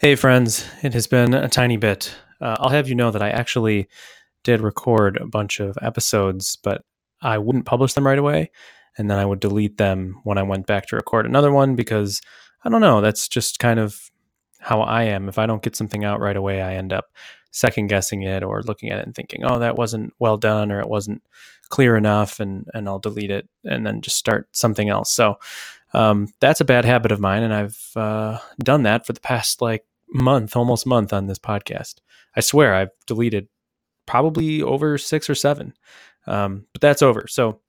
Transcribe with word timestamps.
Hey, 0.00 0.14
friends, 0.14 0.64
it 0.82 0.94
has 0.94 1.06
been 1.06 1.34
a 1.34 1.46
tiny 1.46 1.76
bit. 1.76 2.16
Uh, 2.40 2.56
I'll 2.58 2.70
have 2.70 2.88
you 2.88 2.94
know 2.94 3.10
that 3.10 3.20
I 3.20 3.28
actually 3.28 3.86
did 4.44 4.62
record 4.62 5.18
a 5.18 5.26
bunch 5.26 5.60
of 5.60 5.76
episodes, 5.82 6.56
but 6.56 6.86
I 7.20 7.36
wouldn't 7.36 7.66
publish 7.66 7.92
them 7.92 8.06
right 8.06 8.18
away. 8.18 8.50
And 8.96 9.10
then 9.10 9.18
I 9.18 9.26
would 9.26 9.40
delete 9.40 9.76
them 9.76 10.18
when 10.24 10.38
I 10.38 10.42
went 10.42 10.66
back 10.66 10.86
to 10.86 10.96
record 10.96 11.26
another 11.26 11.52
one 11.52 11.76
because 11.76 12.22
I 12.64 12.70
don't 12.70 12.80
know, 12.80 13.02
that's 13.02 13.28
just 13.28 13.58
kind 13.58 13.78
of 13.78 14.10
how 14.58 14.80
I 14.80 15.02
am. 15.02 15.28
If 15.28 15.36
I 15.36 15.44
don't 15.44 15.62
get 15.62 15.76
something 15.76 16.02
out 16.02 16.18
right 16.18 16.34
away, 16.34 16.62
I 16.62 16.76
end 16.76 16.94
up 16.94 17.12
second 17.50 17.88
guessing 17.88 18.22
it 18.22 18.42
or 18.42 18.62
looking 18.62 18.88
at 18.88 19.00
it 19.00 19.04
and 19.04 19.14
thinking, 19.14 19.44
oh, 19.44 19.58
that 19.58 19.76
wasn't 19.76 20.14
well 20.18 20.38
done 20.38 20.72
or 20.72 20.80
it 20.80 20.88
wasn't 20.88 21.22
clear 21.68 21.94
enough. 21.94 22.40
And, 22.40 22.64
and 22.72 22.88
I'll 22.88 23.00
delete 23.00 23.30
it 23.30 23.50
and 23.64 23.86
then 23.86 24.00
just 24.00 24.16
start 24.16 24.48
something 24.52 24.88
else. 24.88 25.12
So 25.12 25.36
um, 25.92 26.28
that's 26.40 26.62
a 26.62 26.64
bad 26.64 26.86
habit 26.86 27.12
of 27.12 27.20
mine. 27.20 27.42
And 27.42 27.52
I've 27.52 27.78
uh, 27.94 28.38
done 28.60 28.84
that 28.84 29.04
for 29.04 29.12
the 29.12 29.20
past 29.20 29.60
like 29.60 29.84
month, 30.12 30.56
almost 30.56 30.86
month 30.86 31.12
on 31.12 31.26
this 31.26 31.38
podcast. 31.38 31.96
I 32.36 32.40
swear 32.40 32.74
I've 32.74 32.90
deleted 33.06 33.48
probably 34.06 34.62
over 34.62 34.98
six 34.98 35.30
or 35.30 35.34
seven, 35.34 35.74
um, 36.26 36.66
but 36.72 36.80
that's 36.80 37.02
over. 37.02 37.26
So 37.28 37.60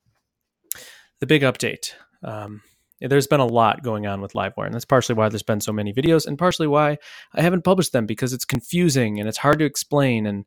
the 1.19 1.27
big 1.27 1.43
update. 1.43 1.93
Um, 2.23 2.61
there's 2.99 3.27
been 3.27 3.39
a 3.39 3.45
lot 3.45 3.81
going 3.81 4.05
on 4.05 4.21
with 4.21 4.33
Livewire, 4.33 4.65
and 4.65 4.73
that's 4.73 4.85
partially 4.85 5.15
why 5.15 5.29
there's 5.29 5.41
been 5.41 5.61
so 5.61 5.71
many 5.71 5.91
videos, 5.91 6.27
and 6.27 6.37
partially 6.37 6.67
why 6.67 6.97
I 7.33 7.41
haven't 7.41 7.63
published 7.63 7.93
them 7.93 8.05
because 8.05 8.31
it's 8.33 8.45
confusing 8.45 9.19
and 9.19 9.27
it's 9.27 9.39
hard 9.39 9.59
to 9.59 9.65
explain 9.65 10.27
and 10.27 10.45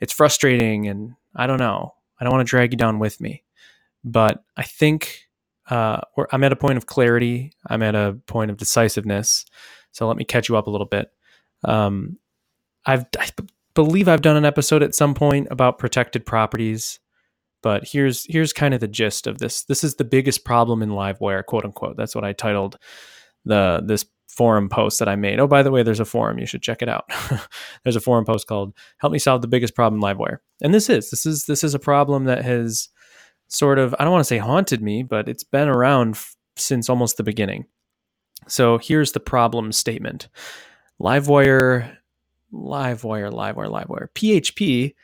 it's 0.00 0.12
frustrating, 0.12 0.88
and 0.88 1.12
I 1.36 1.46
don't 1.46 1.60
know. 1.60 1.94
I 2.18 2.24
don't 2.24 2.32
want 2.32 2.46
to 2.46 2.50
drag 2.50 2.72
you 2.72 2.76
down 2.76 2.98
with 2.98 3.20
me, 3.20 3.44
but 4.04 4.42
I 4.56 4.64
think 4.64 5.28
uh, 5.70 6.00
I'm 6.32 6.42
at 6.44 6.52
a 6.52 6.56
point 6.56 6.76
of 6.76 6.86
clarity. 6.86 7.52
I'm 7.68 7.82
at 7.82 7.94
a 7.94 8.18
point 8.26 8.50
of 8.50 8.56
decisiveness. 8.56 9.44
So 9.92 10.08
let 10.08 10.16
me 10.16 10.24
catch 10.24 10.48
you 10.48 10.56
up 10.56 10.66
a 10.66 10.70
little 10.70 10.86
bit. 10.86 11.10
Um, 11.64 12.18
I've 12.84 13.06
I 13.18 13.28
believe 13.74 14.08
I've 14.08 14.22
done 14.22 14.36
an 14.36 14.44
episode 14.44 14.82
at 14.82 14.94
some 14.94 15.14
point 15.14 15.48
about 15.50 15.78
protected 15.78 16.26
properties, 16.26 16.98
but 17.62 17.84
here's 17.86 18.24
here's 18.28 18.52
kind 18.52 18.74
of 18.74 18.80
the 18.80 18.88
gist 18.88 19.26
of 19.26 19.38
this. 19.38 19.64
This 19.64 19.84
is 19.84 19.96
the 19.96 20.04
biggest 20.04 20.44
problem 20.44 20.82
in 20.82 20.90
Livewire, 20.90 21.44
quote 21.44 21.64
unquote. 21.64 21.96
That's 21.96 22.14
what 22.14 22.24
I 22.24 22.32
titled 22.32 22.76
the 23.44 23.82
this 23.84 24.04
forum 24.28 24.68
post 24.68 24.98
that 24.98 25.08
I 25.08 25.16
made. 25.16 25.38
Oh, 25.38 25.46
by 25.46 25.62
the 25.62 25.70
way, 25.70 25.82
there's 25.82 26.00
a 26.00 26.04
forum. 26.04 26.38
You 26.38 26.46
should 26.46 26.62
check 26.62 26.82
it 26.82 26.88
out. 26.88 27.04
there's 27.84 27.96
a 27.96 28.00
forum 28.00 28.24
post 28.24 28.46
called 28.46 28.74
"Help 28.98 29.12
Me 29.12 29.18
Solve 29.18 29.42
the 29.42 29.48
Biggest 29.48 29.74
Problem 29.74 30.00
Livewire," 30.00 30.38
and 30.62 30.74
this 30.74 30.88
is 30.88 31.10
this 31.10 31.26
is 31.26 31.46
this 31.46 31.62
is 31.62 31.74
a 31.74 31.78
problem 31.78 32.24
that 32.24 32.44
has 32.44 32.88
sort 33.48 33.78
of 33.78 33.94
I 33.98 34.04
don't 34.04 34.12
want 34.12 34.22
to 34.22 34.28
say 34.28 34.38
haunted 34.38 34.82
me, 34.82 35.02
but 35.02 35.28
it's 35.28 35.44
been 35.44 35.68
around 35.68 36.16
f- 36.16 36.34
since 36.56 36.88
almost 36.88 37.16
the 37.16 37.22
beginning. 37.22 37.66
So 38.48 38.78
here's 38.78 39.12
the 39.12 39.20
problem 39.20 39.72
statement. 39.72 40.28
Livewire, 41.00 41.96
Livewire, 42.52 43.32
Livewire, 43.32 43.70
Livewire. 43.70 44.08
PHP 44.14 44.94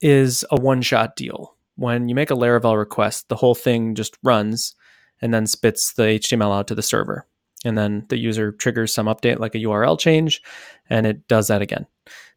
is 0.00 0.44
a 0.50 0.60
one 0.60 0.82
shot 0.82 1.16
deal. 1.16 1.54
When 1.76 2.08
you 2.08 2.14
make 2.14 2.30
a 2.30 2.34
Laravel 2.34 2.76
request, 2.76 3.28
the 3.28 3.36
whole 3.36 3.54
thing 3.54 3.94
just 3.94 4.16
runs 4.22 4.74
and 5.20 5.32
then 5.32 5.46
spits 5.46 5.92
the 5.94 6.02
HTML 6.02 6.56
out 6.56 6.68
to 6.68 6.74
the 6.74 6.82
server. 6.82 7.26
And 7.64 7.76
then 7.76 8.06
the 8.08 8.18
user 8.18 8.52
triggers 8.52 8.94
some 8.94 9.06
update 9.06 9.40
like 9.40 9.54
a 9.54 9.58
URL 9.58 9.98
change 9.98 10.42
and 10.88 11.06
it 11.06 11.26
does 11.28 11.48
that 11.48 11.62
again. 11.62 11.86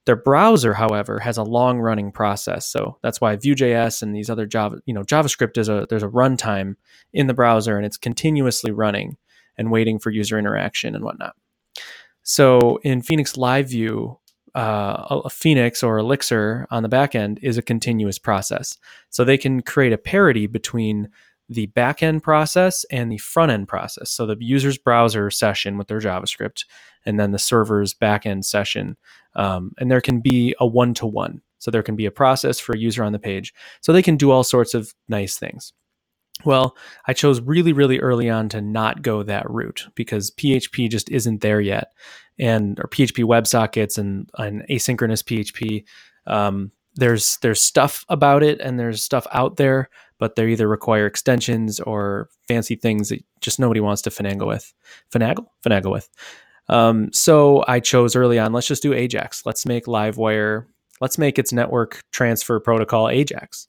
Their 0.05 0.15
browser, 0.15 0.73
however, 0.73 1.19
has 1.19 1.37
a 1.37 1.43
long 1.43 1.79
running 1.79 2.11
process. 2.11 2.67
So 2.67 2.97
that's 3.03 3.21
why 3.21 3.35
Vue.js 3.35 4.01
and 4.01 4.15
these 4.15 4.31
other 4.31 4.47
Java, 4.47 4.81
you 4.87 4.95
know, 4.95 5.03
JavaScript 5.03 5.59
is 5.59 5.69
a 5.69 5.85
there's 5.89 6.01
a 6.01 6.07
runtime 6.07 6.75
in 7.13 7.27
the 7.27 7.35
browser 7.35 7.77
and 7.77 7.85
it's 7.85 7.97
continuously 7.97 8.71
running 8.71 9.17
and 9.57 9.71
waiting 9.71 9.99
for 9.99 10.09
user 10.09 10.39
interaction 10.39 10.95
and 10.95 11.03
whatnot. 11.03 11.35
So 12.23 12.77
in 12.83 13.01
Phoenix 13.01 13.37
Live 13.37 13.69
View, 13.69 14.17
uh, 14.53 15.21
a 15.25 15.29
Phoenix 15.29 15.81
or 15.81 15.97
Elixir 15.97 16.67
on 16.71 16.83
the 16.83 16.89
back 16.89 17.15
end 17.15 17.39
is 17.41 17.57
a 17.57 17.61
continuous 17.61 18.19
process. 18.19 18.77
So 19.09 19.23
they 19.23 19.37
can 19.37 19.61
create 19.61 19.93
a 19.93 19.97
parity 19.97 20.45
between 20.45 21.09
the 21.47 21.67
back 21.67 22.01
end 22.01 22.23
process 22.23 22.85
and 22.91 23.11
the 23.11 23.17
front 23.17 23.51
end 23.51 23.67
process. 23.67 24.09
So 24.09 24.25
the 24.25 24.37
user's 24.39 24.77
browser 24.77 25.29
session 25.29 25.77
with 25.77 25.87
their 25.87 25.99
JavaScript, 25.99 26.65
and 27.05 27.19
then 27.19 27.31
the 27.31 27.39
server's 27.39 27.93
back 27.93 28.25
end 28.25 28.45
session. 28.45 28.97
Um, 29.35 29.73
and 29.77 29.89
there 29.89 30.01
can 30.01 30.21
be 30.21 30.55
a 30.59 30.67
one 30.67 30.93
to 30.95 31.05
one. 31.05 31.41
So 31.59 31.69
there 31.69 31.83
can 31.83 31.95
be 31.95 32.05
a 32.05 32.11
process 32.11 32.59
for 32.59 32.73
a 32.73 32.77
user 32.77 33.03
on 33.03 33.11
the 33.11 33.19
page. 33.19 33.53
So 33.81 33.93
they 33.93 34.01
can 34.01 34.17
do 34.17 34.31
all 34.31 34.43
sorts 34.43 34.73
of 34.73 34.93
nice 35.07 35.37
things. 35.37 35.73
Well, 36.45 36.75
I 37.05 37.13
chose 37.13 37.41
really, 37.41 37.73
really 37.73 37.99
early 37.99 38.29
on 38.29 38.49
to 38.49 38.61
not 38.61 39.01
go 39.01 39.23
that 39.23 39.49
route 39.49 39.87
because 39.95 40.31
PHP 40.31 40.89
just 40.89 41.09
isn't 41.09 41.41
there 41.41 41.61
yet, 41.61 41.93
and 42.39 42.79
or 42.79 42.87
PHP 42.87 43.23
WebSockets 43.23 43.97
and, 43.97 44.29
and 44.37 44.63
asynchronous 44.69 45.23
PHP. 45.23 45.83
Um, 46.27 46.71
there's 46.95 47.37
there's 47.37 47.61
stuff 47.61 48.05
about 48.09 48.43
it 48.43 48.59
and 48.59 48.79
there's 48.79 49.03
stuff 49.03 49.25
out 49.31 49.57
there, 49.57 49.89
but 50.17 50.35
they 50.35 50.49
either 50.51 50.67
require 50.67 51.05
extensions 51.05 51.79
or 51.79 52.29
fancy 52.47 52.75
things 52.75 53.09
that 53.09 53.23
just 53.39 53.59
nobody 53.59 53.79
wants 53.79 54.01
to 54.03 54.09
finagle 54.09 54.47
with. 54.47 54.73
Finagle, 55.13 55.47
finagle 55.63 55.91
with. 55.91 56.09
Um, 56.67 57.11
so 57.11 57.63
I 57.67 57.79
chose 57.79 58.15
early 58.15 58.39
on. 58.39 58.53
Let's 58.53 58.67
just 58.67 58.83
do 58.83 58.93
Ajax. 58.93 59.45
Let's 59.45 59.65
make 59.65 59.85
Livewire. 59.85 60.65
Let's 60.99 61.17
make 61.17 61.39
its 61.39 61.51
network 61.51 62.03
transfer 62.11 62.59
protocol 62.59 63.09
Ajax. 63.09 63.67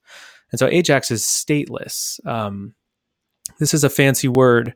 And 0.53 0.59
so 0.59 0.69
Ajax 0.69 1.11
is 1.11 1.23
stateless. 1.23 2.25
Um, 2.27 2.75
this 3.59 3.75
is 3.75 3.85
a 3.85 3.91
fancy 3.91 4.29
word, 4.29 4.75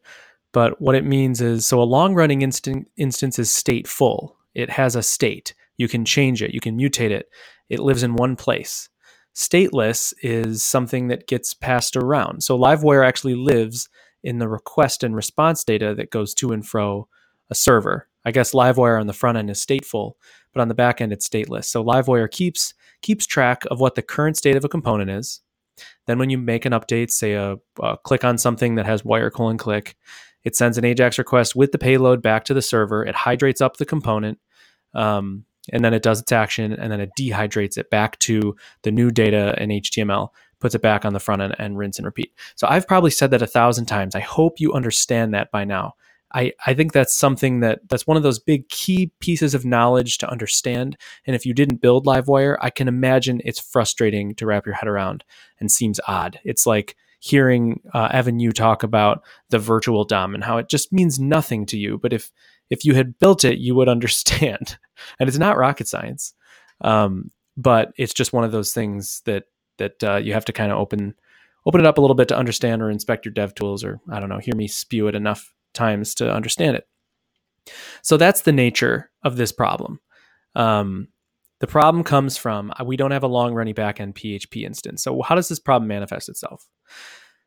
but 0.53 0.81
what 0.81 0.94
it 0.94 1.04
means 1.04 1.41
is 1.41 1.66
so 1.66 1.81
a 1.81 1.84
long 1.84 2.14
running 2.14 2.42
instant, 2.42 2.88
instance 2.97 3.38
is 3.38 3.48
stateful. 3.48 4.32
It 4.54 4.70
has 4.70 4.97
a 4.97 5.03
state. 5.03 5.54
You 5.76 5.88
can 5.88 6.04
change 6.04 6.42
it, 6.42 6.54
you 6.54 6.60
can 6.60 6.78
mutate 6.78 7.10
it. 7.10 7.28
It 7.69 7.81
lives 7.81 8.03
in 8.03 8.16
one 8.16 8.36
place. 8.36 8.88
Stateless 9.34 10.15
is 10.22 10.65
something 10.65 11.09
that 11.09 11.26
gets 11.26 11.53
passed 11.53 11.97
around. 11.97 12.42
So 12.42 12.59
Livewire 12.59 13.06
actually 13.06 13.34
lives 13.34 13.88
in 14.22 14.38
the 14.38 14.48
request 14.48 15.03
and 15.04 15.15
response 15.15 15.62
data 15.62 15.94
that 15.94 16.10
goes 16.10 16.32
to 16.34 16.53
and 16.53 16.66
fro 16.66 17.06
a 17.50 17.54
server. 17.54 18.09
I 18.25 18.32
guess 18.32 18.53
Livewire 18.53 18.98
on 18.98 19.06
the 19.06 19.12
front 19.12 19.38
end 19.38 19.50
is 19.50 19.65
stateful, 19.65 20.15
but 20.53 20.60
on 20.60 20.69
the 20.69 20.75
back 20.75 21.00
end 21.00 21.12
it's 21.12 21.28
stateless. 21.28 21.66
So 21.66 21.84
Livewire 21.84 22.31
keeps 22.31 22.75
keeps 23.03 23.26
track 23.26 23.65
of 23.70 23.78
what 23.78 23.94
the 23.94 24.03
current 24.03 24.36
state 24.36 24.56
of 24.56 24.65
a 24.65 24.69
component 24.69 25.10
is, 25.10 25.42
then 26.06 26.19
when 26.19 26.31
you 26.31 26.38
make 26.38 26.64
an 26.64 26.72
update, 26.72 27.10
say 27.10 27.34
a, 27.34 27.56
a 27.82 27.97
click 27.98 28.25
on 28.25 28.38
something 28.38 28.76
that 28.76 28.87
has 28.87 29.04
wire 29.04 29.31
colon 29.31 29.59
click, 29.59 29.97
it 30.44 30.54
sends 30.54 30.78
an 30.78 30.84
AJAX 30.84 31.19
request 31.19 31.56
with 31.56 31.72
the 31.72 31.78
payload 31.78 32.22
back 32.22 32.44
to 32.44 32.54
the 32.54 32.62
server. 32.62 33.04
It 33.04 33.14
hydrates 33.14 33.60
up 33.60 33.76
the 33.76 33.84
component, 33.84 34.38
um, 34.94 35.44
and 35.72 35.84
then 35.84 35.92
it 35.92 36.03
does 36.03 36.20
its 36.20 36.32
action, 36.32 36.72
and 36.72 36.92
then 36.92 37.00
it 37.00 37.10
dehydrates 37.19 37.76
it 37.76 37.91
back 37.91 38.19
to 38.20 38.56
the 38.82 38.92
new 38.92 39.10
data 39.10 39.60
in 39.60 39.70
HTML, 39.70 40.28
puts 40.60 40.75
it 40.75 40.82
back 40.82 41.04
on 41.04 41.12
the 41.12 41.20
front 41.20 41.42
end, 41.42 41.56
and 41.59 41.76
rinse 41.76 41.98
and 41.98 42.06
repeat. 42.06 42.32
So 42.54 42.66
I've 42.69 42.86
probably 42.86 43.10
said 43.10 43.32
that 43.32 43.42
a 43.42 43.47
thousand 43.47 43.86
times. 43.86 44.15
I 44.15 44.20
hope 44.20 44.60
you 44.60 44.72
understand 44.72 45.34
that 45.34 45.50
by 45.50 45.65
now. 45.65 45.94
I, 46.34 46.53
I 46.66 46.75
think 46.75 46.92
that's 46.92 47.14
something 47.16 47.60
that 47.60 47.81
that's 47.88 48.06
one 48.06 48.16
of 48.16 48.22
those 48.22 48.38
big 48.38 48.69
key 48.69 49.12
pieces 49.20 49.54
of 49.54 49.64
knowledge 49.64 50.19
to 50.19 50.31
understand. 50.31 50.97
And 51.26 51.37
if 51.37 51.47
you 51.47 51.54
didn't 51.54 51.81
build 51.81 52.06
Livewire, 52.06 52.56
I 52.60 52.70
can 52.70 52.88
imagine 52.88 53.41
it's 53.44 53.60
frustrating 53.60 54.34
to 54.36 54.47
wrap 54.47 54.66
your 54.66 54.75
head 54.75 54.88
around 54.88 55.25
and 55.60 55.70
seems 55.70 56.00
odd. 56.06 56.41
It's 56.44 56.66
like 56.66 56.97
hearing 57.20 57.81
uh, 57.94 58.09
Evan 58.12 58.41
You 58.41 58.53
talk 58.53 58.82
about 58.82 59.22
the 59.50 59.59
virtual 59.59 60.04
DOM 60.04 60.34
and 60.34 60.44
how 60.44 60.59
it 60.59 60.69
just 60.69 60.92
means 60.92 61.19
nothing 61.19 61.65
to 61.66 61.78
you. 61.78 61.98
But 61.98 62.12
if 62.12 62.31
if 62.69 62.84
you 62.84 62.94
had 62.94 63.19
built 63.19 63.44
it, 63.44 63.59
you 63.59 63.75
would 63.75 63.88
understand. 63.97 64.78
and 65.20 65.28
it's 65.28 65.38
not 65.38 65.56
rocket 65.56 65.88
science, 65.88 66.34
um, 66.81 67.31
but 67.56 67.92
it's 67.97 68.15
just 68.15 68.32
one 68.32 68.44
of 68.44 68.53
those 68.53 68.72
things 68.72 69.22
that 69.26 69.44
that 69.78 70.03
uh, 70.03 70.16
you 70.16 70.32
have 70.32 70.44
to 70.47 70.53
kind 70.53 70.72
of 70.72 70.78
open 70.78 71.15
open 71.66 71.81
it 71.81 71.86
up 71.86 71.98
a 71.98 72.00
little 72.00 72.15
bit 72.15 72.28
to 72.28 72.36
understand 72.36 72.82
or 72.82 72.91
inspect 72.91 73.25
your 73.25 73.32
dev 73.32 73.54
tools 73.54 73.84
or 73.84 74.00
I 74.10 74.20
don't 74.20 74.28
know, 74.28 74.38
hear 74.38 74.54
me 74.54 74.69
spew 74.69 75.09
it 75.09 75.15
enough 75.15 75.53
times 75.76 76.14
to 76.16 76.32
understand 76.32 76.76
it. 76.76 76.88
So 78.03 78.16
that's 78.16 78.42
the 78.42 78.53
nature 78.53 79.10
of 79.22 79.36
this 79.36 79.53
problem. 79.53 80.01
Um, 80.54 81.09
the 81.60 81.66
problem 81.66 82.04
comes 82.04 82.36
from 82.36 82.72
uh, 82.78 82.84
we 82.84 82.97
don't 82.97 83.10
have 83.10 83.22
a 83.22 83.28
long 83.28 83.54
running 83.54 83.74
backend 83.74 84.15
PHP 84.15 84.62
instance. 84.65 85.03
So 85.03 85.22
how 85.22 85.34
does 85.34 85.48
this 85.48 85.59
problem 85.59 85.89
manifest 85.89 86.28
itself? 86.28 86.68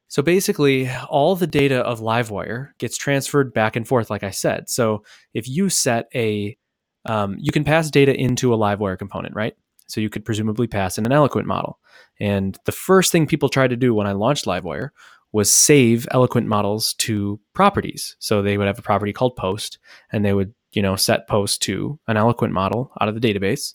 So 0.07 0.23
basically, 0.23 0.89
all 1.07 1.35
the 1.35 1.47
data 1.47 1.81
of 1.81 1.99
Livewire 1.99 2.69
gets 2.79 2.97
transferred 2.97 3.53
back 3.53 3.75
and 3.75 3.87
forth, 3.87 4.09
like 4.09 4.23
I 4.23 4.31
said. 4.31 4.67
So 4.67 5.03
if 5.35 5.47
you 5.47 5.69
set 5.69 6.07
a, 6.15 6.57
um, 7.05 7.37
you 7.39 7.51
can 7.51 7.63
pass 7.63 7.91
data 7.91 8.15
into 8.15 8.51
a 8.51 8.57
Livewire 8.57 8.97
component, 8.97 9.35
right? 9.35 9.55
So 9.87 10.01
you 10.01 10.09
could 10.09 10.25
presumably 10.25 10.65
pass 10.65 10.97
in 10.97 11.05
an 11.05 11.11
Eloquent 11.11 11.47
model. 11.47 11.79
And 12.19 12.57
the 12.65 12.71
first 12.71 13.11
thing 13.11 13.27
people 13.27 13.49
tried 13.49 13.69
to 13.69 13.75
do 13.75 13.93
when 13.93 14.07
I 14.07 14.13
launched 14.13 14.45
Livewire 14.45 14.89
was 15.31 15.53
save 15.53 16.07
eloquent 16.11 16.47
models 16.47 16.93
to 16.95 17.39
properties. 17.53 18.15
So 18.19 18.41
they 18.41 18.57
would 18.57 18.67
have 18.67 18.79
a 18.79 18.83
property 18.83 19.13
called 19.13 19.35
post 19.35 19.77
and 20.11 20.25
they 20.25 20.33
would, 20.33 20.53
you 20.71 20.81
know, 20.81 20.95
set 20.95 21.27
post 21.27 21.61
to 21.63 21.99
an 22.07 22.17
eloquent 22.17 22.53
model 22.53 22.91
out 22.99 23.09
of 23.09 23.19
the 23.19 23.21
database. 23.21 23.73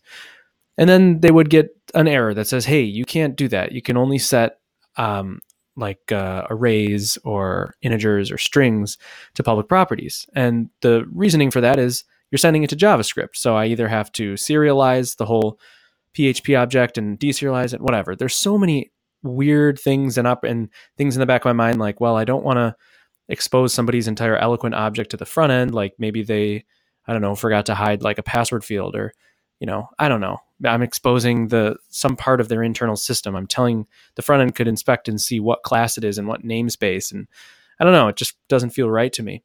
And 0.77 0.89
then 0.89 1.21
they 1.21 1.31
would 1.31 1.51
get 1.51 1.71
an 1.95 2.09
error 2.09 2.35
that 2.35 2.49
says, 2.49 2.65
hey, 2.65 2.83
you 2.83 3.05
can't 3.05 3.37
do 3.37 3.47
that. 3.49 3.73
You 3.73 3.83
can 3.83 3.97
only 3.97 4.19
set 4.19 4.59
um, 4.97 5.39
like 5.77 6.11
uh, 6.11 6.47
arrays 6.51 7.19
or 7.25 7.75
integers 7.83 8.33
or 8.33 8.39
strings 8.39 8.99
to 9.35 9.43
public 9.43 9.69
properties. 9.69 10.27
And 10.35 10.71
the 10.81 11.05
reasoning 11.13 11.51
for 11.51 11.61
that 11.61 11.79
is 11.79 12.05
you're 12.31 12.39
sending 12.39 12.65
it 12.65 12.71
to 12.71 12.77
JavaScript. 12.77 13.37
So 13.37 13.57
I 13.57 13.67
either 13.67 13.87
have 13.87 14.11
to 14.13 14.35
serialize 14.35 15.17
the 15.17 15.27
whole 15.27 15.59
PHP 16.15 16.59
object 16.59 16.99
and 16.99 17.19
deserialize 17.19 17.75
it, 17.75 17.81
whatever. 17.81 18.17
There's 18.17 18.35
so 18.35 18.57
many 18.57 18.91
weird 19.25 19.79
things 19.79 20.17
and 20.17 20.27
up 20.27 20.45
and 20.45 20.69
things 20.97 21.17
in 21.17 21.21
the 21.21 21.27
back 21.27 21.43
of 21.43 21.47
my 21.47 21.53
mind, 21.53 21.81
like, 21.81 22.01
well, 22.01 22.17
I 22.17 22.25
don't 22.25 22.45
want 22.45 22.59
to 22.59 22.77
expose 23.29 23.75
somebody's 23.75 24.07
entire 24.07 24.37
eloquent 24.37 24.75
object 24.75 25.11
to 25.11 25.17
the 25.17 25.25
front 25.25 25.51
end. 25.51 25.75
Like 25.75 25.95
maybe 25.99 26.23
they, 26.23 26.65
I 27.07 27.13
don't 27.13 27.23
know, 27.23 27.35
forgot 27.35 27.67
to 27.67 27.75
hide 27.75 28.03
like 28.03 28.19
a 28.19 28.23
password 28.23 28.65
field 28.65 28.95
or, 28.95 29.13
you 29.59 29.67
know, 29.67 29.89
I 29.99 30.09
don't 30.09 30.21
know. 30.21 30.39
I'm 30.65 30.83
exposing 30.83 31.49
the 31.49 31.77
some 31.89 32.17
part 32.17 32.41
of 32.41 32.49
their 32.49 32.63
internal 32.63 32.97
system. 32.97 33.35
I'm 33.35 33.47
telling 33.47 33.87
the 34.15 34.23
front 34.23 34.43
end 34.43 34.55
could 34.55 34.69
inspect 34.69 35.09
and 35.09 35.21
see 35.21 35.41
what 35.41 35.63
class 35.63 35.99
it 35.99 36.05
is 36.05 36.19
and 36.19 36.29
what 36.29 36.43
namespace. 36.45 37.13
And 37.13 37.27
I 37.81 37.85
don't 37.85 37.93
know, 37.93 38.09
it 38.09 38.17
just 38.17 38.37
doesn't 38.49 38.71
feel 38.71 38.91
right 38.91 39.13
to 39.15 39.23
me. 39.23 39.43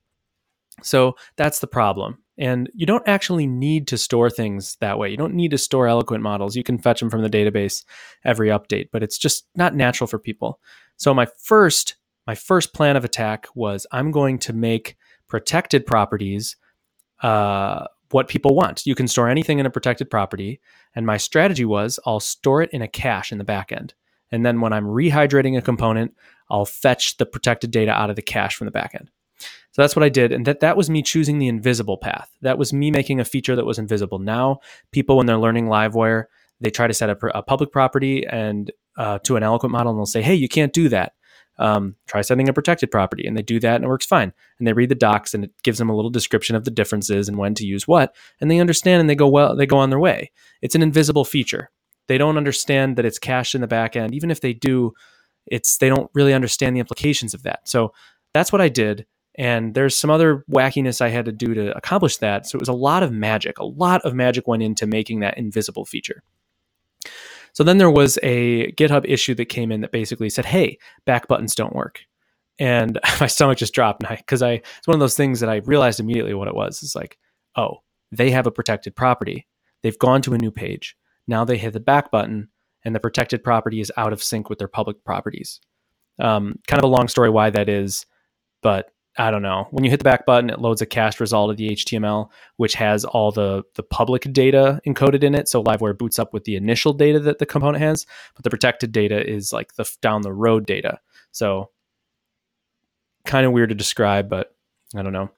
So 0.84 1.16
that's 1.36 1.60
the 1.60 1.68
problem. 1.68 2.20
And 2.40 2.72
you 2.74 2.86
don't 2.86 3.08
actually 3.08 3.46
need 3.46 3.86
to 3.88 3.98
store 3.98 4.30
things 4.30 4.78
that 4.80 4.98
way. 4.98 5.10
You 5.10 5.18
don't 5.18 5.34
need 5.34 5.52
to 5.52 5.58
store 5.58 5.88
eloquent 5.88 6.24
models. 6.24 6.56
You 6.56 6.64
can 6.64 6.78
fetch 6.78 7.02
them 7.02 7.10
from 7.10 7.22
the 7.22 7.30
database 7.30 7.84
every 8.24 8.48
update, 8.48 8.90
but 8.92 9.04
it's 9.04 9.18
just 9.18 9.46
not 9.56 9.76
natural 9.76 10.08
for 10.08 10.18
people. 10.18 10.60
So 10.96 11.14
my 11.14 11.26
first 11.26 11.96
my 12.26 12.36
first 12.36 12.74
plan 12.74 12.96
of 12.96 13.04
attack 13.04 13.48
was 13.56 13.88
I'm 13.92 14.12
going 14.12 14.38
to 14.40 14.54
make 14.54 14.96
protected 15.28 15.86
properties 15.86 16.56
uh, 17.22 17.86
what 18.12 18.28
people 18.28 18.56
want. 18.56 18.86
You 18.86 18.96
can 18.96 19.08
store 19.08 19.28
anything 19.28 19.60
in 19.60 19.66
a 19.66 19.72
protected 19.72 20.10
property. 20.10 20.62
And 20.96 21.06
my 21.06 21.18
strategy 21.18 21.66
was 21.66 22.00
I'll 22.06 22.20
store 22.20 22.62
it 22.62 22.70
in 22.72 22.82
a 22.82 22.88
cache 22.88 23.32
in 23.32 23.38
the 23.38 23.46
backend. 23.46 23.92
And 24.32 24.46
then 24.46 24.62
when 24.62 24.74
I'm 24.74 24.86
rehydrating 24.86 25.58
a 25.58 25.62
component, 25.62 26.16
I'll 26.50 26.66
fetch 26.66 27.18
the 27.18 27.26
protected 27.26 27.72
data 27.72 27.92
out 27.92 28.10
of 28.10 28.16
the 28.16 28.22
cache 28.22 28.56
from 28.56 28.66
the 28.66 28.72
backend. 28.72 29.08
So 29.72 29.82
that's 29.82 29.96
what 29.96 30.04
I 30.04 30.10
did. 30.10 30.32
And 30.32 30.46
that, 30.46 30.60
that 30.62 30.78
was 30.78 30.90
me 30.90 31.02
choosing 31.02 31.40
the 31.40 31.48
invisible 31.48 31.98
path. 31.98 32.30
That 32.42 32.58
was 32.58 32.74
me 32.74 32.92
making 32.92 33.20
a 33.20 33.26
feature 33.26 33.56
that 33.56 33.66
was 33.66 33.80
invisible. 33.80 34.20
Now, 34.20 34.60
people, 34.92 35.18
when 35.18 35.26
they're 35.26 35.38
learning 35.38 35.68
Livewire, 35.68 36.26
they 36.60 36.70
try 36.70 36.88
to 36.88 36.94
set 36.94 37.10
up 37.10 37.20
a 37.24 37.42
public 37.42 37.72
property 37.72 38.26
and 38.26 38.72
uh, 38.98 39.20
to 39.20 39.38
an 39.38 39.44
eloquent 39.44 39.72
model, 39.72 39.92
and 39.92 40.00
they'll 40.00 40.06
say, 40.06 40.22
hey, 40.22 40.36
you 40.36 40.50
can't 40.50 40.74
do 40.74 40.90
that 40.90 41.14
um, 41.60 41.96
try 42.08 42.22
setting 42.22 42.50
a 42.50 42.54
protected 42.54 42.90
property. 42.90 43.28
And 43.28 43.38
they 43.38 43.42
do 43.42 43.60
that 43.60 43.76
and 43.76 43.84
it 43.84 43.90
works 43.90 44.06
fine. 44.06 44.34
And 44.58 44.68
they 44.68 44.74
read 44.74 44.90
the 44.90 44.96
docs 44.96 45.34
and 45.34 45.44
it 45.44 45.52
gives 45.62 45.78
them 45.78 45.90
a 45.90 45.96
little 45.96 46.10
description 46.10 46.56
of 46.56 46.64
the 46.64 46.72
differences 46.72 47.28
and 47.28 47.38
when 47.38 47.54
to 47.56 47.66
use 47.66 47.88
what. 47.88 48.16
And 48.40 48.50
they 48.50 48.60
understand 48.60 49.02
and 49.02 49.10
they 49.10 49.16
go 49.16 49.28
well, 49.28 49.56
they 49.56 49.66
go 49.66 49.78
on 49.78 49.90
their 49.90 50.00
way. 50.00 50.32
It's 50.62 50.76
an 50.76 50.82
invisible 50.82 51.26
feature. 51.26 51.70
They 52.08 52.18
don't 52.18 52.38
understand 52.38 52.98
that 52.98 53.06
it's 53.06 53.20
cached 53.20 53.54
in 53.54 53.62
the 53.62 53.68
back 53.68 53.96
end. 53.96 54.16
Even 54.16 54.32
if 54.32 54.42
they 54.42 54.54
do, 54.54 54.94
it's 55.46 55.78
they 55.78 55.90
don't 55.90 56.10
really 56.14 56.34
understand 56.34 56.76
the 56.76 56.80
implications 56.80 57.34
of 57.34 57.44
that. 57.44 57.68
So 57.68 57.94
that's 58.34 58.52
what 58.52 58.62
I 58.62 58.70
did. 58.70 59.06
And 59.36 59.74
there's 59.74 59.96
some 59.96 60.10
other 60.10 60.44
wackiness 60.52 61.02
I 61.02 61.10
had 61.10 61.26
to 61.26 61.32
do 61.32 61.54
to 61.54 61.76
accomplish 61.78 62.18
that. 62.18 62.46
So 62.46 62.58
it 62.58 62.62
was 62.62 62.70
a 62.70 62.74
lot 62.74 63.04
of 63.04 63.12
magic. 63.12 63.60
A 63.60 63.66
lot 63.66 64.02
of 64.02 64.14
magic 64.14 64.48
went 64.48 64.64
into 64.64 64.86
making 64.86 65.22
that 65.22 65.38
invisible 65.38 65.86
feature. 65.86 66.24
So 67.54 67.64
then 67.64 67.78
there 67.78 67.90
was 67.90 68.20
a 68.22 68.72
GitHub 68.74 69.06
issue 69.08 69.36
that 69.36 69.46
came 69.46 69.72
in 69.72 69.82
that 69.82 69.92
basically 69.92 70.30
said, 70.30 70.46
"Hey, 70.46 70.78
back 71.06 71.28
buttons 71.28 71.56
don't 71.56 71.76
work." 71.76 72.02
And 72.58 73.00
my 73.20 73.28
stomach 73.28 73.58
just 73.58 73.74
dropped 73.74 74.08
because 74.08 74.42
I, 74.42 74.50
I 74.50 74.54
it's 74.78 74.88
one 74.88 74.96
of 74.96 75.00
those 75.00 75.18
things 75.18 75.40
that 75.40 75.50
I 75.50 75.58
realized 75.58 76.00
immediately 76.00 76.34
what 76.34 76.48
it 76.48 76.56
was. 76.56 76.84
It's 76.84 76.96
like, 76.96 77.18
oh, 77.56 77.82
they 78.12 78.32
have 78.32 78.48
a 78.48 78.52
protected 78.52 78.96
property. 78.96 79.48
They've 79.82 79.98
gone 79.98 80.22
to 80.24 80.34
a 80.34 80.38
new 80.38 80.52
page. 80.52 80.98
Now 81.28 81.46
they 81.46 81.58
hit 81.58 81.74
the 81.74 81.80
back 81.80 82.12
button, 82.12 82.50
and 82.84 82.96
the 82.96 83.00
protected 83.00 83.44
property 83.44 83.80
is 83.82 83.92
out 83.98 84.14
of 84.14 84.24
sync 84.24 84.50
with 84.50 84.60
their 84.60 84.68
public 84.68 85.04
properties. 85.04 85.60
Um, 86.20 86.60
kind 86.68 86.84
of 86.84 86.84
a 86.84 86.94
long 86.94 87.08
story 87.08 87.30
why 87.30 87.50
that 87.50 87.70
is, 87.70 88.06
but 88.62 88.92
I 89.20 89.32
don't 89.32 89.42
know. 89.42 89.68
When 89.72 89.84
you 89.84 89.90
hit 89.90 90.00
the 90.00 90.06
back 90.06 90.26
button, 90.26 90.50
it 90.50 90.62
loads 90.62 90.82
a 90.82 90.86
cached 90.86 91.20
result 91.20 91.52
of 91.52 91.58
the 91.58 91.72
HTML, 91.72 92.30
which 92.56 92.74
has 92.76 93.04
all 93.04 93.34
the 93.34 93.64
the 93.76 93.84
public 93.84 94.32
data 94.32 94.80
encoded 94.88 95.24
in 95.24 95.36
it. 95.36 95.50
So 95.50 95.62
Livewire 95.62 95.98
boots 95.98 96.20
up 96.20 96.34
with 96.34 96.46
the 96.46 96.56
initial 96.56 96.94
data 96.94 97.20
that 97.20 97.38
the 97.38 97.46
component 97.46 97.84
has, 97.84 98.06
but 98.34 98.46
the 98.46 98.50
protected 98.50 98.94
data 98.94 99.30
is 99.30 99.52
like 99.52 99.76
the 99.76 99.92
down 100.02 100.22
the 100.22 100.32
road 100.32 100.66
data. 100.66 101.00
So 101.34 101.70
kind 103.26 103.46
of 103.46 103.52
weird 103.52 103.70
to 103.70 103.76
describe, 103.76 104.30
but 104.30 104.56
I 104.96 105.02
don't 105.02 105.14
know. 105.14 105.30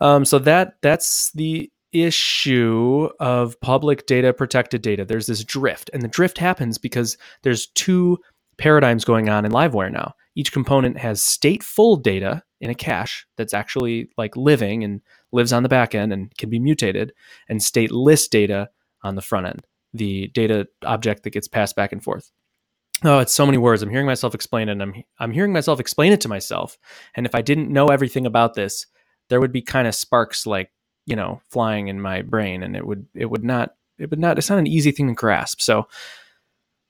Um, 0.00 0.24
so 0.24 0.40
that 0.40 0.74
that's 0.82 1.30
the 1.32 1.70
issue 1.92 3.08
of 3.20 3.60
public 3.60 4.06
data, 4.06 4.32
protected 4.32 4.82
data. 4.82 5.04
There's 5.04 5.28
this 5.28 5.44
drift, 5.44 5.88
and 5.94 6.02
the 6.02 6.08
drift 6.08 6.36
happens 6.36 6.78
because 6.78 7.16
there's 7.42 7.68
two 7.68 8.18
paradigms 8.58 9.04
going 9.04 9.28
on 9.28 9.44
in 9.44 9.52
Livewire 9.52 9.92
now. 9.92 10.14
Each 10.34 10.52
component 10.52 10.98
has 10.98 11.20
stateful 11.20 12.02
data 12.02 12.42
in 12.60 12.70
a 12.70 12.74
cache 12.74 13.26
that's 13.36 13.54
actually 13.54 14.08
like 14.16 14.36
living 14.36 14.82
and 14.84 15.00
lives 15.32 15.52
on 15.52 15.62
the 15.62 15.68
back 15.68 15.94
end 15.94 16.12
and 16.12 16.34
can 16.36 16.50
be 16.50 16.58
mutated, 16.58 17.12
and 17.48 17.60
stateless 17.60 18.28
data 18.28 18.70
on 19.02 19.14
the 19.14 19.22
front 19.22 19.46
end, 19.46 19.66
the 19.92 20.28
data 20.28 20.66
object 20.84 21.22
that 21.22 21.30
gets 21.30 21.46
passed 21.46 21.76
back 21.76 21.92
and 21.92 22.02
forth. 22.02 22.30
Oh, 23.02 23.18
it's 23.18 23.32
so 23.32 23.44
many 23.44 23.58
words. 23.58 23.82
I'm 23.82 23.90
hearing 23.90 24.06
myself 24.06 24.34
explain 24.34 24.68
it, 24.68 24.72
and 24.72 24.82
I'm 24.82 24.94
I'm 25.18 25.32
hearing 25.32 25.52
myself 25.52 25.80
explain 25.80 26.12
it 26.12 26.20
to 26.22 26.28
myself. 26.28 26.78
And 27.14 27.26
if 27.26 27.34
I 27.34 27.42
didn't 27.42 27.70
know 27.70 27.88
everything 27.88 28.24
about 28.26 28.54
this, 28.54 28.86
there 29.28 29.40
would 29.40 29.52
be 29.52 29.62
kind 29.62 29.86
of 29.86 29.94
sparks 29.94 30.46
like 30.46 30.70
you 31.06 31.16
know 31.16 31.42
flying 31.50 31.88
in 31.88 32.00
my 32.00 32.22
brain, 32.22 32.62
and 32.62 32.74
it 32.76 32.86
would 32.86 33.06
it 33.14 33.26
would 33.26 33.44
not 33.44 33.74
it 33.98 34.10
would 34.10 34.18
not 34.18 34.38
it's 34.38 34.48
not 34.48 34.58
an 34.58 34.66
easy 34.66 34.90
thing 34.90 35.08
to 35.08 35.14
grasp. 35.14 35.60
So 35.60 35.86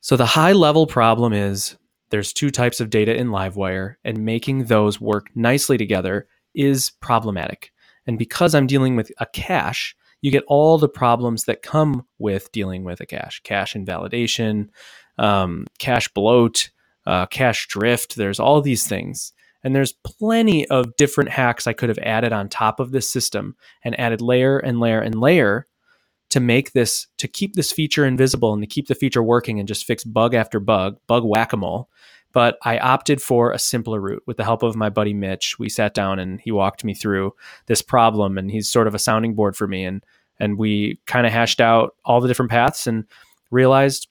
so 0.05 0.19
the 0.19 0.27
high 0.27 0.53
level 0.53 0.87
problem 0.87 1.33
is 1.33 1.79
there's 2.11 2.35
two 2.35 2.51
types 2.51 2.79
of 2.79 2.91
data 2.91 3.17
in 3.17 3.29
Livewire, 3.29 3.95
and 4.05 4.19
making 4.23 4.65
those 4.65 5.01
work 5.01 5.31
nicely 5.35 5.79
together 5.79 6.29
is 6.55 6.91
problematic. 7.01 7.73
And 8.06 8.19
because 8.19 8.55
I'm 8.55 8.67
dealing 8.67 8.97
with 8.97 9.11
a 9.19 9.25
cache, 9.25 9.97
you 10.21 10.31
get 10.31 10.45
all 10.47 10.77
the 10.77 10.91
problems 10.91 11.45
that 11.45 11.62
come 11.62 12.05
with 12.19 12.53
dealing 12.53 12.85
with 12.85 13.01
a 13.01 13.06
cache 13.06 13.41
cache 13.45 13.75
invalidation, 13.75 14.71
um, 15.17 15.65
cache 15.79 16.09
bloat, 16.12 16.69
uh, 17.06 17.25
cache 17.25 17.67
drift. 17.69 18.17
There's 18.17 18.39
all 18.39 18.61
these 18.61 18.87
things. 18.87 19.33
And 19.62 19.75
there's 19.75 19.95
plenty 20.05 20.69
of 20.69 20.97
different 20.97 21.31
hacks 21.31 21.67
I 21.67 21.73
could 21.73 21.89
have 21.89 21.99
added 22.01 22.35
on 22.35 22.51
top 22.51 22.79
of 22.79 22.93
this 22.93 23.11
system 23.11 23.56
and 23.83 23.99
added 23.99 24.21
layer 24.21 24.59
and 24.59 24.81
layer 24.81 25.01
and 25.01 25.19
layer 25.19 25.67
to 26.35 26.41
make 26.41 26.73
this 26.73 27.07
to 27.19 27.29
keep 27.29 27.55
this 27.55 27.71
feature 27.71 28.05
invisible 28.05 28.53
and 28.53 28.61
to 28.61 28.67
keep 28.67 28.89
the 28.89 28.95
feature 28.97 29.23
working 29.23 29.61
and 29.61 29.69
just 29.69 29.85
fix 29.85 30.03
bug 30.03 30.35
after 30.35 30.59
bug, 30.59 30.99
bug 31.07 31.23
whack-a-mole. 31.23 31.89
But 32.33 32.59
I 32.65 32.77
opted 32.79 33.23
for 33.23 33.53
a 33.53 33.59
simpler 33.61 34.01
route 34.01 34.25
with 34.27 34.37
the 34.37 34.43
help 34.43 34.65
of 34.65 34.75
my 34.75 34.91
buddy 34.91 35.15
Mitch. 35.15 35.61
We 35.61 35.69
sat 35.69 35.95
down 35.95 36.19
and 36.19 36.41
he 36.41 36.51
walked 36.51 36.83
me 36.83 36.93
through 36.93 37.37
this 37.67 37.83
problem 37.83 38.37
and 38.37 38.51
he's 38.51 38.69
sort 38.69 38.89
of 38.89 38.97
a 38.97 38.99
sounding 38.99 39.37
board 39.37 39.57
for 39.57 39.69
me 39.69 39.85
and 39.85 40.05
and 40.41 40.58
we 40.58 40.99
kind 41.06 41.25
of 41.25 41.32
hashed 41.32 41.61
out 41.61 41.94
all 42.05 42.20
the 42.20 42.27
different 42.27 42.51
paths 42.51 42.89
and 42.89 43.05
realized 43.53 44.08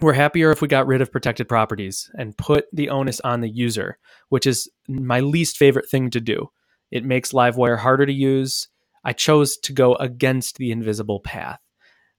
we're 0.00 0.14
happier 0.14 0.50
if 0.50 0.60
we 0.60 0.66
got 0.66 0.88
rid 0.88 1.00
of 1.00 1.12
protected 1.12 1.48
properties 1.48 2.10
and 2.18 2.36
put 2.36 2.64
the 2.72 2.90
onus 2.90 3.20
on 3.20 3.40
the 3.40 3.48
user, 3.48 3.98
which 4.30 4.48
is 4.48 4.68
my 4.88 5.20
least 5.20 5.56
favorite 5.56 5.88
thing 5.88 6.10
to 6.10 6.20
do. 6.20 6.50
It 6.90 7.04
makes 7.04 7.30
Livewire 7.30 7.78
harder 7.78 8.04
to 8.04 8.12
use. 8.12 8.66
I 9.04 9.12
chose 9.12 9.56
to 9.58 9.72
go 9.72 9.94
against 9.94 10.56
the 10.56 10.72
invisible 10.72 11.20
path. 11.20 11.60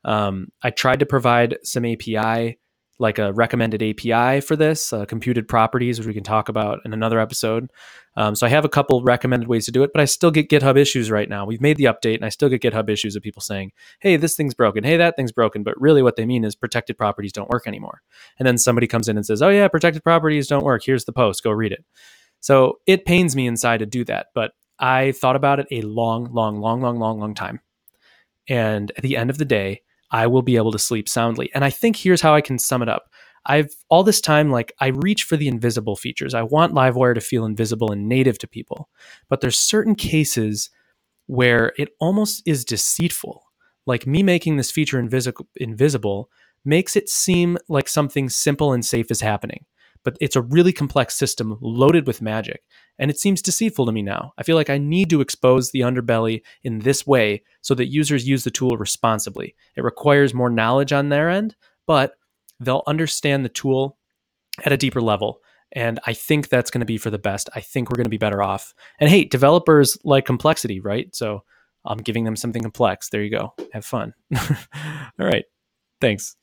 Um, 0.05 0.47
I 0.61 0.69
tried 0.69 0.99
to 0.99 1.05
provide 1.05 1.57
some 1.63 1.85
API, 1.85 2.59
like 2.99 3.19
a 3.19 3.33
recommended 3.33 3.81
API 3.81 4.41
for 4.41 4.55
this, 4.55 4.93
uh, 4.93 5.05
computed 5.05 5.47
properties, 5.47 5.97
which 5.97 6.07
we 6.07 6.13
can 6.13 6.23
talk 6.23 6.49
about 6.49 6.79
in 6.85 6.93
another 6.93 7.19
episode. 7.19 7.71
Um, 8.15 8.35
so 8.35 8.45
I 8.45 8.49
have 8.49 8.65
a 8.65 8.69
couple 8.69 9.01
recommended 9.01 9.49
ways 9.49 9.65
to 9.65 9.71
do 9.71 9.83
it, 9.83 9.91
but 9.93 10.01
I 10.01 10.05
still 10.05 10.29
get 10.29 10.49
GitHub 10.49 10.77
issues 10.77 11.09
right 11.09 11.27
now. 11.27 11.45
We've 11.45 11.61
made 11.61 11.77
the 11.77 11.85
update, 11.85 12.15
and 12.15 12.25
I 12.25 12.29
still 12.29 12.49
get 12.49 12.61
GitHub 12.61 12.89
issues 12.89 13.15
of 13.15 13.23
people 13.23 13.41
saying, 13.41 13.71
"Hey, 13.99 14.17
this 14.17 14.35
thing's 14.35 14.53
broken. 14.53 14.83
Hey, 14.83 14.97
that 14.97 15.15
thing's 15.15 15.31
broken." 15.31 15.63
But 15.63 15.79
really, 15.81 16.03
what 16.03 16.15
they 16.15 16.25
mean 16.25 16.43
is 16.43 16.55
protected 16.55 16.97
properties 16.97 17.33
don't 17.33 17.49
work 17.49 17.65
anymore. 17.65 18.01
And 18.37 18.47
then 18.47 18.57
somebody 18.57 18.87
comes 18.87 19.09
in 19.09 19.17
and 19.17 19.25
says, 19.25 19.41
"Oh 19.41 19.49
yeah, 19.49 19.67
protected 19.67 20.03
properties 20.03 20.47
don't 20.47 20.63
work. 20.63 20.83
Here's 20.85 21.05
the 21.05 21.13
post. 21.13 21.43
Go 21.43 21.51
read 21.51 21.71
it." 21.71 21.83
So 22.39 22.79
it 22.85 23.05
pains 23.05 23.35
me 23.35 23.47
inside 23.47 23.77
to 23.77 23.85
do 23.85 24.03
that, 24.05 24.27
but 24.35 24.51
I 24.77 25.13
thought 25.13 25.35
about 25.37 25.59
it 25.59 25.67
a 25.71 25.81
long, 25.81 26.31
long, 26.33 26.59
long, 26.59 26.81
long, 26.81 26.99
long, 26.99 27.19
long 27.19 27.33
time. 27.33 27.61
And 28.49 28.91
at 28.97 29.01
the 29.01 29.15
end 29.15 29.29
of 29.29 29.37
the 29.37 29.45
day, 29.45 29.81
I 30.13 30.27
will 30.27 30.43
be 30.43 30.55
able 30.55 30.71
to 30.71 30.79
sleep 30.79 31.09
soundly. 31.09 31.49
And 31.53 31.65
I 31.65 31.69
think 31.69 31.97
here's 31.97 32.21
how 32.21 32.33
I 32.33 32.41
can 32.41 32.57
sum 32.59 32.81
it 32.81 32.87
up. 32.87 33.09
I've 33.45 33.75
all 33.89 34.03
this 34.03 34.21
time, 34.21 34.51
like, 34.51 34.71
I 34.79 34.87
reach 34.87 35.23
for 35.23 35.35
the 35.35 35.49
invisible 35.49 35.97
features. 35.97 36.33
I 36.33 36.43
want 36.43 36.73
Livewire 36.73 37.15
to 37.15 37.19
feel 37.19 37.43
invisible 37.43 37.91
and 37.91 38.07
native 38.07 38.37
to 38.39 38.47
people. 38.47 38.89
But 39.27 39.41
there's 39.41 39.59
certain 39.59 39.95
cases 39.95 40.69
where 41.25 41.73
it 41.77 41.89
almost 41.99 42.43
is 42.45 42.63
deceitful. 42.63 43.43
Like 43.85 44.07
me 44.07 44.23
making 44.23 44.55
this 44.55 44.71
feature 44.71 44.99
invisible, 44.99 45.47
invisible 45.57 46.29
makes 46.63 46.95
it 46.95 47.09
seem 47.09 47.57
like 47.67 47.89
something 47.89 48.29
simple 48.29 48.71
and 48.71 48.85
safe 48.85 49.11
is 49.11 49.19
happening 49.19 49.65
but 50.03 50.17
it's 50.19 50.35
a 50.35 50.41
really 50.41 50.73
complex 50.73 51.15
system 51.15 51.57
loaded 51.61 52.07
with 52.07 52.21
magic. 52.21 52.63
And 52.99 53.09
it 53.09 53.17
seems 53.17 53.41
deceitful 53.41 53.85
to 53.85 53.91
me 53.91 54.01
now. 54.01 54.33
I 54.37 54.43
feel 54.43 54.55
like 54.55 54.69
I 54.69 54.77
need 54.77 55.09
to 55.09 55.21
expose 55.21 55.71
the 55.71 55.81
underbelly 55.81 56.41
in 56.63 56.79
this 56.79 57.07
way 57.07 57.43
so 57.61 57.73
that 57.75 57.87
users 57.91 58.27
use 58.27 58.43
the 58.43 58.51
tool 58.51 58.77
responsibly. 58.77 59.55
It 59.75 59.83
requires 59.83 60.33
more 60.33 60.49
knowledge 60.49 60.93
on 60.93 61.09
their 61.09 61.29
end, 61.29 61.55
but 61.87 62.13
they'll 62.59 62.83
understand 62.87 63.43
the 63.43 63.49
tool 63.49 63.97
at 64.63 64.71
a 64.71 64.77
deeper 64.77 65.01
level. 65.01 65.39
And 65.71 65.99
I 66.05 66.13
think 66.13 66.49
that's 66.49 66.69
going 66.69 66.81
to 66.81 66.85
be 66.85 66.97
for 66.97 67.09
the 67.09 67.17
best. 67.17 67.49
I 67.55 67.61
think 67.61 67.89
we're 67.89 67.97
going 67.97 68.05
to 68.05 68.09
be 68.09 68.17
better 68.17 68.43
off. 68.43 68.73
And 68.99 69.09
hey, 69.09 69.25
developers 69.25 69.97
like 70.03 70.25
complexity, 70.25 70.79
right? 70.79 71.13
So 71.15 71.43
I'm 71.85 71.97
giving 71.97 72.23
them 72.23 72.35
something 72.35 72.61
complex. 72.61 73.09
There 73.09 73.23
you 73.23 73.31
go. 73.31 73.53
Have 73.73 73.85
fun. 73.85 74.13
All 74.35 75.25
right. 75.25 75.45
Thanks. 75.99 76.35